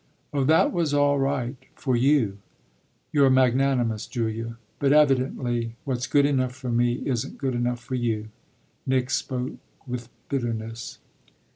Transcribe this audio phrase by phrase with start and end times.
[0.33, 2.39] "Oh that was all right for you."
[3.11, 8.29] "You're magnanimous, Julia; but evidently what's good enough for me isn't good enough for you."
[8.87, 10.97] Nick spoke with bitterness.